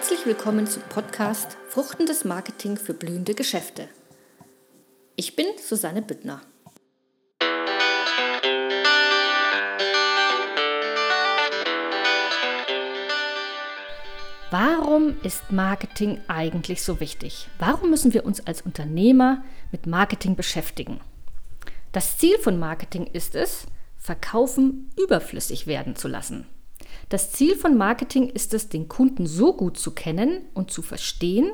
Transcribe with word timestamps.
Herzlich 0.00 0.24
willkommen 0.24 0.66
zum 0.66 0.82
Podcast 0.84 1.58
Fruchtendes 1.68 2.24
Marketing 2.24 2.78
für 2.78 2.94
blühende 2.94 3.34
Geschäfte. 3.34 3.86
Ich 5.14 5.36
bin 5.36 5.44
Susanne 5.62 6.00
Büttner. 6.00 6.40
Warum 14.50 15.20
ist 15.22 15.52
Marketing 15.52 16.18
eigentlich 16.28 16.82
so 16.82 16.98
wichtig? 16.98 17.50
Warum 17.58 17.90
müssen 17.90 18.14
wir 18.14 18.24
uns 18.24 18.46
als 18.46 18.62
Unternehmer 18.62 19.44
mit 19.70 19.86
Marketing 19.86 20.34
beschäftigen? 20.34 21.02
Das 21.92 22.16
Ziel 22.16 22.38
von 22.38 22.58
Marketing 22.58 23.06
ist 23.06 23.34
es, 23.34 23.66
Verkaufen 23.98 24.90
überflüssig 24.98 25.66
werden 25.66 25.94
zu 25.94 26.08
lassen. 26.08 26.46
Das 27.08 27.32
Ziel 27.32 27.56
von 27.56 27.76
Marketing 27.76 28.28
ist 28.28 28.54
es, 28.54 28.68
den 28.68 28.88
Kunden 28.88 29.26
so 29.26 29.54
gut 29.54 29.78
zu 29.78 29.92
kennen 29.92 30.42
und 30.54 30.70
zu 30.70 30.82
verstehen, 30.82 31.50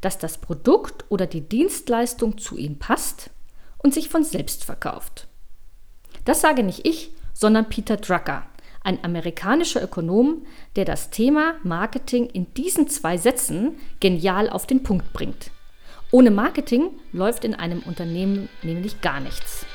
dass 0.00 0.18
das 0.18 0.38
Produkt 0.38 1.04
oder 1.08 1.26
die 1.26 1.40
Dienstleistung 1.40 2.38
zu 2.38 2.56
ihm 2.56 2.78
passt 2.78 3.30
und 3.78 3.94
sich 3.94 4.08
von 4.08 4.24
selbst 4.24 4.64
verkauft. 4.64 5.28
Das 6.24 6.40
sage 6.40 6.62
nicht 6.62 6.86
ich, 6.86 7.12
sondern 7.32 7.68
Peter 7.68 7.96
Drucker, 7.96 8.46
ein 8.82 9.02
amerikanischer 9.02 9.82
Ökonom, 9.82 10.46
der 10.76 10.84
das 10.84 11.10
Thema 11.10 11.54
Marketing 11.62 12.26
in 12.26 12.52
diesen 12.54 12.88
zwei 12.88 13.16
Sätzen 13.16 13.76
genial 14.00 14.48
auf 14.50 14.66
den 14.66 14.82
Punkt 14.82 15.12
bringt. 15.12 15.50
Ohne 16.10 16.30
Marketing 16.30 16.90
läuft 17.12 17.44
in 17.44 17.54
einem 17.54 17.80
Unternehmen 17.80 18.48
nämlich 18.62 19.00
gar 19.00 19.20
nichts. 19.20 19.66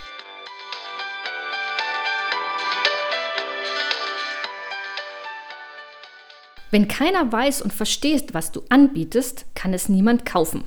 Wenn 6.72 6.88
keiner 6.88 7.32
weiß 7.32 7.62
und 7.62 7.73
versteht, 7.73 8.34
was 8.34 8.52
du 8.52 8.62
anbietest, 8.70 9.46
kann 9.55 9.74
es 9.74 9.90
niemand 9.90 10.26
kaufen. 10.26 10.63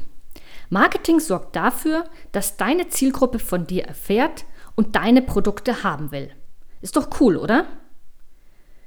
Marketing 0.69 1.21
sorgt 1.21 1.55
dafür, 1.55 2.05
dass 2.33 2.57
deine 2.57 2.89
Zielgruppe 2.89 3.39
von 3.39 3.67
dir 3.67 3.85
erfährt 3.85 4.45
und 4.75 4.97
deine 4.97 5.23
Produkte 5.23 5.83
haben 5.85 6.11
will. 6.11 6.31
Ist 6.81 6.97
doch 6.97 7.21
cool, 7.21 7.37
oder? 7.37 7.67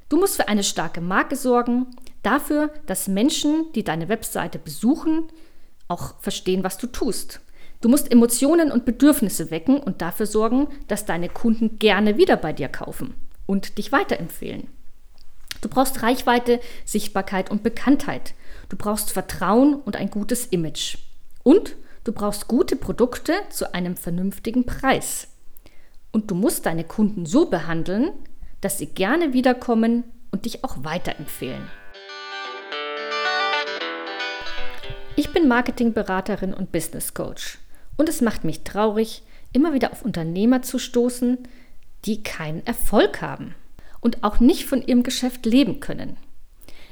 Du 0.10 0.18
musst 0.18 0.36
für 0.36 0.48
eine 0.48 0.64
starke 0.64 1.02
Marke 1.02 1.36
sorgen, 1.36 1.88
dafür, 2.22 2.72
dass 2.86 3.08
Menschen, 3.08 3.72
die 3.74 3.84
deine 3.84 4.10
Webseite 4.10 4.60
besuchen, 4.60 5.30
auch 5.88 6.20
verstehen, 6.22 6.64
was 6.64 6.78
du 6.78 6.88
tust. 6.88 7.42
Du 7.82 7.90
musst 7.90 8.12
Emotionen 8.12 8.72
und 8.72 8.86
Bedürfnisse 8.86 9.52
wecken 9.52 9.80
und 9.80 10.02
dafür 10.02 10.26
sorgen, 10.26 10.68
dass 10.88 11.06
deine 11.06 11.30
Kunden 11.30 11.78
gerne 11.78 12.18
wieder 12.18 12.38
bei 12.38 12.52
dir 12.52 12.68
kaufen 12.68 13.14
und 13.46 13.78
dich 13.78 13.92
weiterempfehlen. 13.92 14.68
Du 15.66 15.70
brauchst 15.70 16.04
Reichweite, 16.04 16.60
Sichtbarkeit 16.86 17.50
und 17.50 17.64
Bekanntheit. 17.64 18.36
Du 18.70 18.78
brauchst 18.78 19.10
Vertrauen 19.10 19.74
und 19.74 19.96
ein 19.96 20.12
gutes 20.12 20.46
Image. 20.46 21.00
Und 21.42 21.76
du 22.04 22.12
brauchst 22.12 22.48
gute 22.48 22.76
Produkte 22.76 23.34
zu 23.50 23.74
einem 23.74 23.98
vernünftigen 23.98 24.68
Preis. 24.68 25.28
Und 26.12 26.30
du 26.30 26.36
musst 26.36 26.68
deine 26.68 26.84
Kunden 26.84 27.26
so 27.26 27.50
behandeln, 27.50 28.12
dass 28.62 28.78
sie 28.78 28.86
gerne 28.86 29.34
wiederkommen 29.34 30.04
und 30.30 30.46
dich 30.46 30.64
auch 30.64 30.84
weiterempfehlen. 30.84 31.68
Ich 35.16 35.34
bin 35.34 35.48
Marketingberaterin 35.48 36.54
und 36.54 36.72
Business 36.72 37.16
Coach. 37.16 37.58
Und 37.98 38.08
es 38.08 38.22
macht 38.22 38.44
mich 38.44 38.64
traurig, 38.64 39.24
immer 39.52 39.74
wieder 39.74 39.94
auf 39.94 40.06
Unternehmer 40.06 40.62
zu 40.62 40.78
stoßen, 40.78 41.40
die 42.06 42.22
keinen 42.22 42.64
Erfolg 42.68 43.24
haben 43.24 43.56
und 44.06 44.24
auch 44.24 44.40
nicht 44.40 44.66
von 44.66 44.86
ihrem 44.86 45.02
Geschäft 45.02 45.48
leben 45.48 45.80
können. 45.80 46.18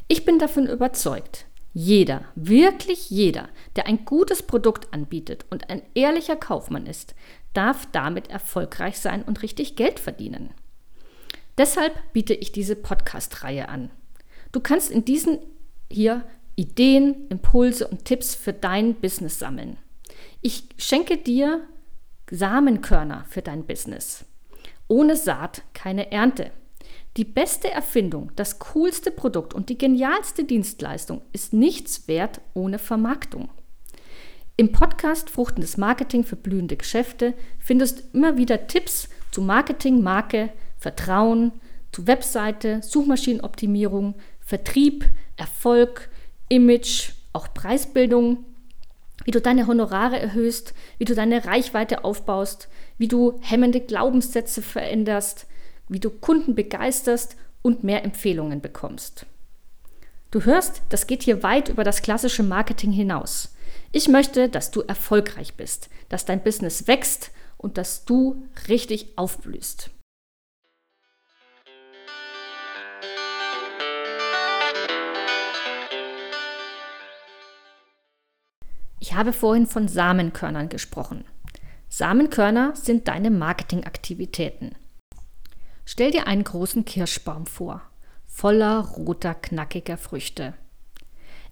Ich 0.07 0.25
bin 0.25 0.39
davon 0.39 0.65
überzeugt, 0.65 1.45
jeder, 1.71 2.25
wirklich 2.33 3.11
jeder, 3.11 3.49
der 3.75 3.85
ein 3.85 4.03
gutes 4.03 4.41
Produkt 4.41 4.91
anbietet 4.91 5.45
und 5.51 5.69
ein 5.69 5.83
ehrlicher 5.93 6.35
Kaufmann 6.35 6.87
ist, 6.87 7.13
darf 7.53 7.87
damit 7.91 8.31
erfolgreich 8.31 8.97
sein 8.97 9.21
und 9.21 9.43
richtig 9.43 9.75
Geld 9.75 9.99
verdienen. 9.99 10.55
Deshalb 11.55 11.93
biete 12.13 12.33
ich 12.33 12.51
diese 12.51 12.75
Podcast-Reihe 12.75 13.69
an. 13.69 13.91
Du 14.51 14.59
kannst 14.59 14.89
in 14.89 15.05
diesen 15.05 15.37
hier 15.91 16.25
Ideen, 16.55 17.27
Impulse 17.29 17.87
und 17.87 18.05
Tipps 18.05 18.33
für 18.33 18.53
dein 18.53 18.95
Business 18.95 19.37
sammeln. 19.37 19.77
Ich 20.41 20.63
schenke 20.79 21.17
dir 21.17 21.61
Samenkörner 22.31 23.25
für 23.29 23.43
dein 23.43 23.67
Business. 23.67 24.25
Ohne 24.87 25.15
Saat 25.15 25.61
keine 25.75 26.11
Ernte. 26.11 26.49
Die 27.15 27.25
beste 27.25 27.69
Erfindung, 27.69 28.31
das 28.35 28.57
coolste 28.57 29.11
Produkt 29.11 29.53
und 29.53 29.69
die 29.69 29.77
genialste 29.77 30.45
Dienstleistung 30.45 31.21
ist 31.31 31.53
nichts 31.53 32.07
wert 32.07 32.41
ohne 32.55 32.79
Vermarktung. 32.79 33.49
Im 34.57 34.71
Podcast 34.71 35.29
Fruchtendes 35.29 35.77
Marketing 35.77 36.23
für 36.23 36.35
blühende 36.35 36.75
Geschäfte 36.75 37.35
findest 37.59 37.99
du 37.99 38.03
immer 38.17 38.37
wieder 38.37 38.65
Tipps 38.65 39.09
zu 39.31 39.43
Marketing, 39.43 40.01
Marke, 40.01 40.49
Vertrauen, 40.77 41.51
zu 41.91 42.07
Webseite, 42.07 42.81
Suchmaschinenoptimierung, 42.81 44.15
Vertrieb, 44.39 45.05
Erfolg, 45.37 46.09
Image, 46.49 47.11
auch 47.31 47.53
Preisbildung, 47.53 48.43
wie 49.23 49.31
du 49.31 49.39
deine 49.39 49.67
Honorare 49.67 50.19
erhöhst, 50.19 50.73
wie 50.97 51.05
du 51.05 51.13
deine 51.13 51.45
Reichweite 51.45 52.03
aufbaust, 52.03 52.69
wie 52.97 53.07
du 53.07 53.39
hemmende 53.41 53.81
Glaubenssätze 53.81 54.63
veränderst, 54.63 55.45
wie 55.89 55.99
du 55.99 56.09
Kunden 56.09 56.55
begeisterst 56.55 57.35
und 57.61 57.83
mehr 57.83 58.03
Empfehlungen 58.03 58.61
bekommst. 58.61 59.25
Du 60.31 60.45
hörst, 60.45 60.81
das 60.89 61.07
geht 61.07 61.23
hier 61.23 61.43
weit 61.43 61.69
über 61.69 61.83
das 61.83 62.01
klassische 62.01 62.43
Marketing 62.43 62.91
hinaus. 62.91 63.53
Ich 63.91 64.07
möchte, 64.07 64.49
dass 64.49 64.71
du 64.71 64.81
erfolgreich 64.81 65.53
bist, 65.55 65.89
dass 66.09 66.25
dein 66.25 66.43
Business 66.43 66.87
wächst 66.87 67.31
und 67.57 67.77
dass 67.77 68.05
du 68.05 68.43
richtig 68.67 69.17
aufblühst. 69.17 69.91
Ich 78.99 79.13
habe 79.13 79.33
vorhin 79.33 79.67
von 79.67 79.87
Samenkörnern 79.87 80.69
gesprochen. 80.69 81.25
Samenkörner 81.89 82.75
sind 82.75 83.07
deine 83.07 83.29
Marketingaktivitäten. 83.29 84.75
Stell 85.93 86.09
dir 86.09 86.25
einen 86.25 86.43
großen 86.43 86.85
Kirschbaum 86.85 87.45
vor, 87.45 87.83
voller 88.25 88.79
roter, 88.79 89.35
knackiger 89.35 89.95
Früchte. 89.95 90.55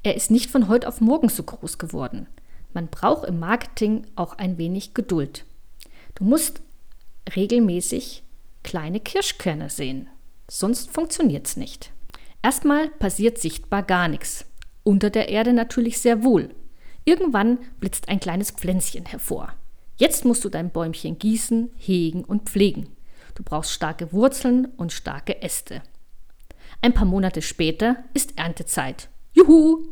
Er 0.01 0.15
ist 0.15 0.31
nicht 0.31 0.49
von 0.49 0.67
heute 0.67 0.87
auf 0.87 0.99
morgen 0.99 1.29
so 1.29 1.43
groß 1.43 1.77
geworden. 1.77 2.25
Man 2.73 2.87
braucht 2.87 3.27
im 3.27 3.37
Marketing 3.37 4.07
auch 4.15 4.39
ein 4.39 4.57
wenig 4.57 4.95
Geduld. 4.95 5.45
Du 6.15 6.23
musst 6.23 6.63
regelmäßig 7.35 8.23
kleine 8.63 8.99
Kirschkerne 8.99 9.69
sehen, 9.69 10.09
sonst 10.47 10.89
funktioniert 10.89 11.45
es 11.45 11.55
nicht. 11.55 11.91
Erstmal 12.41 12.89
passiert 12.89 13.37
sichtbar 13.37 13.83
gar 13.83 14.07
nichts. 14.07 14.47
Unter 14.81 15.11
der 15.11 15.29
Erde 15.29 15.53
natürlich 15.53 15.99
sehr 15.99 16.23
wohl. 16.23 16.49
Irgendwann 17.05 17.59
blitzt 17.79 18.09
ein 18.09 18.19
kleines 18.19 18.49
Pflänzchen 18.49 19.05
hervor. 19.05 19.53
Jetzt 19.97 20.25
musst 20.25 20.43
du 20.43 20.49
dein 20.49 20.71
Bäumchen 20.71 21.19
gießen, 21.19 21.69
hegen 21.77 22.23
und 22.23 22.49
pflegen. 22.49 22.87
Du 23.35 23.43
brauchst 23.43 23.71
starke 23.71 24.11
Wurzeln 24.11 24.65
und 24.65 24.91
starke 24.91 25.41
Äste. 25.41 25.81
Ein 26.81 26.93
paar 26.93 27.05
Monate 27.05 27.41
später 27.41 28.03
ist 28.13 28.37
Erntezeit. 28.37 29.09
Juhu! 29.33 29.87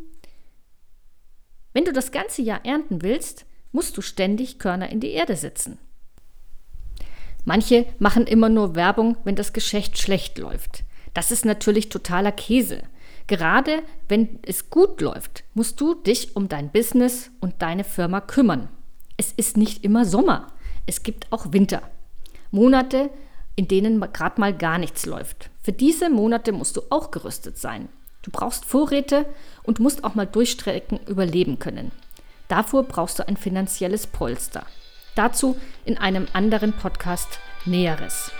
Wenn 1.74 1.86
du 1.86 1.94
das 1.94 2.12
ganze 2.12 2.42
Jahr 2.42 2.66
ernten 2.66 3.02
willst, 3.02 3.46
musst 3.72 3.96
du 3.98 4.02
ständig 4.02 4.60
Körner 4.60 4.90
in 4.90 5.00
die 5.00 5.12
Erde 5.12 5.36
setzen. 5.36 5.78
Manche 7.46 7.86
machen 8.00 8.28
immer 8.28 8.50
nur 8.50 8.76
Werbung, 8.76 9.18
wenn 9.24 9.36
das 9.36 9.54
Geschäft 9.54 9.98
schlecht 9.98 10.38
läuft. 10.38 10.84
Das 11.14 11.32
ist 11.32 11.46
natürlich 11.46 11.90
totaler 11.90 12.32
Käse. 12.32 12.84
Gerade 13.28 13.84
wenn 14.08 14.40
es 14.44 14.70
gut 14.70 15.02
läuft, 15.02 15.44
musst 15.54 15.80
du 15.80 15.94
dich 15.94 16.36
um 16.36 16.50
dein 16.50 16.72
Business 16.72 17.32
und 17.40 17.62
deine 17.62 17.84
Firma 17.84 18.22
kümmern. 18.22 18.70
Es 19.18 19.32
ist 19.32 19.58
nicht 19.58 19.84
immer 19.84 20.06
Sommer. 20.06 20.54
Es 20.86 21.04
gibt 21.04 21.32
auch 21.32 21.52
Winter. 21.52 21.82
Monate, 22.52 23.12
in 23.60 23.68
denen 23.68 24.00
gerade 24.14 24.40
mal 24.40 24.54
gar 24.54 24.78
nichts 24.78 25.06
läuft. 25.06 25.50
Für 25.62 25.74
diese 25.74 26.10
Monate 26.10 26.54
musst 26.54 26.78
du 26.78 26.82
auch 26.90 27.12
gerüstet 27.12 27.58
sein. 27.58 27.90
Du 28.22 28.32
brauchst 28.32 28.64
Vorräte 28.64 29.26
und 29.64 29.82
musst 29.82 30.06
auch 30.06 30.16
mal 30.16 30.26
Durchstrecken 30.26 31.02
überleben 31.08 31.60
können. 31.60 31.92
Dafür 32.48 32.84
brauchst 32.84 33.20
du 33.20 33.28
ein 33.28 33.36
finanzielles 33.36 34.08
Polster. 34.08 34.66
Dazu 35.16 35.58
in 35.84 35.98
einem 35.98 36.28
anderen 36.32 36.72
Podcast 36.72 37.42
Näheres. 37.66 38.32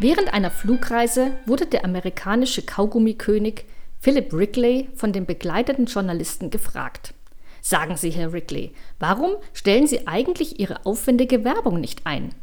Während 0.00 0.32
einer 0.32 0.50
Flugreise 0.50 1.36
wurde 1.44 1.66
der 1.66 1.84
amerikanische 1.84 2.62
Kaugummikönig 2.62 3.66
Philip 4.00 4.32
Wrigley 4.32 4.88
von 4.94 5.12
dem 5.12 5.26
begleiteten 5.26 5.84
Journalisten 5.84 6.48
gefragt. 6.48 7.12
Sagen 7.60 7.98
Sie, 7.98 8.08
Herr 8.08 8.32
Wrigley, 8.32 8.72
warum 8.98 9.36
stellen 9.52 9.86
Sie 9.86 10.06
eigentlich 10.06 10.58
Ihre 10.58 10.86
aufwendige 10.86 11.44
Werbung 11.44 11.80
nicht 11.80 12.06
ein? 12.06 12.34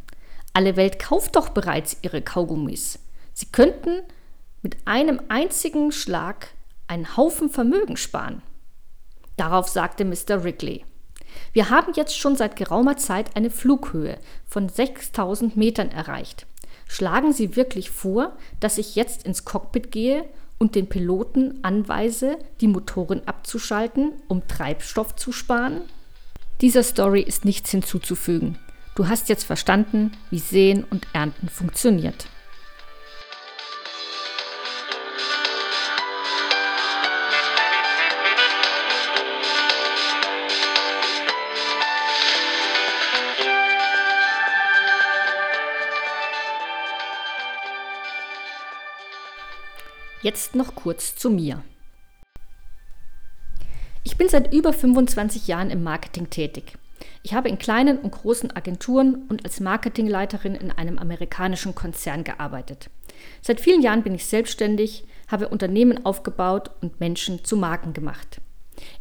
Alle 0.54 0.76
Welt 0.76 1.00
kauft 1.00 1.36
doch 1.36 1.50
bereits 1.50 1.98
Ihre 2.04 2.22
Kaugummis. 2.22 3.00
Sie 3.34 3.48
könnten 3.48 4.04
mit 4.62 4.78
einem 4.86 5.20
einzigen 5.28 5.92
Schlag 5.92 6.50
einen 6.86 7.18
Haufen 7.18 7.50
Vermögen 7.50 7.98
sparen. 7.98 8.44
Darauf 9.36 9.68
sagte 9.68 10.06
Mr. 10.06 10.44
Wrigley, 10.44 10.86
wir 11.54 11.72
haben 11.72 11.94
jetzt 11.96 12.16
schon 12.20 12.36
seit 12.36 12.56
geraumer 12.56 12.98
Zeit 12.98 13.36
eine 13.36 13.50
Flughöhe 13.50 14.20
von 14.46 14.70
6000 14.70 15.58
Metern 15.58 15.90
erreicht. 15.90 16.46
Schlagen 16.88 17.34
Sie 17.34 17.56
wirklich 17.56 17.92
vor, 17.92 18.38
dass 18.60 18.78
ich 18.78 18.96
jetzt 18.96 19.24
ins 19.24 19.46
Cockpit 19.46 19.92
gehe 19.92 20.26
und 20.58 20.76
den 20.76 20.88
Piloten 20.88 21.60
anweise, 21.62 22.38
die 22.62 22.68
Motoren 22.68 23.22
abzuschalten, 23.28 24.14
um 24.28 24.48
Treibstoff 24.48 25.16
zu 25.16 25.32
sparen? 25.32 25.82
Dieser 26.62 26.84
Story 26.84 27.22
ist 27.22 27.46
nichts 27.46 27.70
hinzuzufügen. 27.72 28.58
Du 28.96 29.08
hast 29.08 29.30
jetzt 29.30 29.44
verstanden, 29.44 30.12
wie 30.32 30.40
Sehen 30.40 30.84
und 30.90 31.06
Ernten 31.14 31.50
funktioniert. 31.50 32.28
Jetzt 50.24 50.56
noch 50.56 50.74
kurz 50.74 51.16
zu 51.16 51.30
mir. 51.30 51.64
Ich 54.04 54.18
bin 54.18 54.30
seit 54.30 54.52
über 54.52 54.74
25 54.74 55.48
Jahren 55.48 55.70
im 55.70 55.84
Marketing 55.84 56.32
tätig. 56.32 56.74
Ich 57.22 57.36
habe 57.36 57.50
in 57.50 57.60
kleinen 57.60 58.00
und 58.00 58.12
großen 58.12 58.56
Agenturen 58.56 59.28
und 59.30 59.46
als 59.46 59.60
Marketingleiterin 59.60 60.56
in 60.56 60.72
einem 60.72 60.98
amerikanischen 60.98 61.76
Konzern 61.76 62.24
gearbeitet. 62.24 62.90
Seit 63.42 63.62
vielen 63.62 63.84
Jahren 63.84 64.02
bin 64.02 64.16
ich 64.16 64.26
selbstständig, 64.26 65.06
habe 65.28 65.50
Unternehmen 65.50 66.04
aufgebaut 66.04 66.72
und 66.82 67.00
Menschen 67.00 67.46
zu 67.46 67.56
Marken 67.56 67.94
gemacht. 67.94 68.42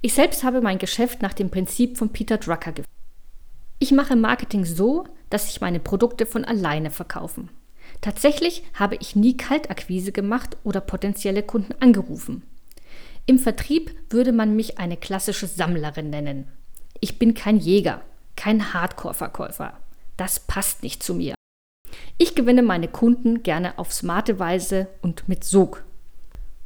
Ich 0.02 0.12
selbst 0.12 0.44
habe 0.44 0.60
mein 0.60 0.78
Geschäft 0.78 1.22
nach 1.22 1.32
dem 1.32 1.50
Prinzip 1.50 1.96
von 1.96 2.10
Peter 2.10 2.36
Drucker 2.36 2.72
geführt. 2.72 2.90
Ich 3.78 3.92
mache 3.92 4.16
Marketing 4.16 4.66
so, 4.66 5.04
dass 5.30 5.46
sich 5.46 5.62
meine 5.62 5.80
Produkte 5.80 6.26
von 6.26 6.44
alleine 6.44 6.90
verkaufen. 6.90 7.48
Tatsächlich 8.00 8.62
habe 8.74 8.96
ich 8.96 9.16
nie 9.16 9.36
Kaltakquise 9.36 10.12
gemacht 10.12 10.56
oder 10.64 10.80
potenzielle 10.80 11.42
Kunden 11.42 11.74
angerufen. 11.80 12.42
Im 13.26 13.38
Vertrieb 13.38 13.94
würde 14.10 14.32
man 14.32 14.54
mich 14.54 14.78
eine 14.78 14.96
klassische 14.96 15.46
Sammlerin 15.46 16.10
nennen. 16.10 16.48
Ich 17.00 17.18
bin 17.18 17.34
kein 17.34 17.58
Jäger, 17.58 18.02
kein 18.36 18.72
Hardcore-Verkäufer. 18.72 19.76
Das 20.16 20.40
passt 20.40 20.82
nicht 20.82 21.02
zu 21.02 21.14
mir. 21.14 21.34
Ich 22.18 22.34
gewinne 22.34 22.62
meine 22.62 22.88
Kunden 22.88 23.42
gerne 23.42 23.78
auf 23.78 23.92
smarte 23.92 24.38
Weise 24.38 24.88
und 25.02 25.28
mit 25.28 25.44
Sog. 25.44 25.84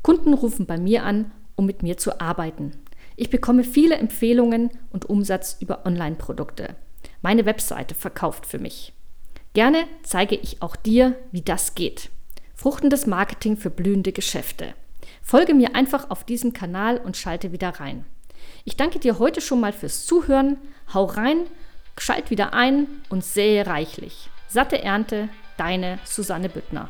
Kunden 0.02 0.34
rufen 0.34 0.66
bei 0.66 0.78
mir 0.78 1.04
an, 1.04 1.32
um 1.56 1.66
mit 1.66 1.82
mir 1.82 1.96
zu 1.96 2.20
arbeiten. 2.20 2.72
Ich 3.16 3.30
bekomme 3.30 3.64
viele 3.64 3.96
Empfehlungen 3.96 4.70
und 4.90 5.08
Umsatz 5.10 5.56
über 5.60 5.84
Online-Produkte. 5.86 6.76
Meine 7.22 7.44
Webseite 7.44 7.94
verkauft 7.94 8.46
für 8.46 8.58
mich. 8.58 8.92
Gerne 9.52 9.88
zeige 10.02 10.36
ich 10.36 10.62
auch 10.62 10.76
dir, 10.76 11.16
wie 11.32 11.42
das 11.42 11.74
geht. 11.74 12.10
Fruchtendes 12.54 13.06
Marketing 13.06 13.56
für 13.56 13.70
blühende 13.70 14.12
Geschäfte. 14.12 14.74
Folge 15.22 15.54
mir 15.54 15.74
einfach 15.74 16.10
auf 16.10 16.24
diesem 16.24 16.52
Kanal 16.52 16.98
und 16.98 17.16
schalte 17.16 17.50
wieder 17.50 17.70
rein. 17.80 18.04
Ich 18.64 18.76
danke 18.76 18.98
dir 19.00 19.18
heute 19.18 19.40
schon 19.40 19.60
mal 19.60 19.72
fürs 19.72 20.06
Zuhören. 20.06 20.56
Hau 20.94 21.04
rein, 21.04 21.46
schalt 21.98 22.30
wieder 22.30 22.54
ein 22.54 22.86
und 23.08 23.24
sähe 23.24 23.66
reichlich. 23.66 24.28
Satte 24.48 24.82
Ernte, 24.82 25.28
deine 25.56 25.98
Susanne 26.04 26.48
Büttner. 26.48 26.88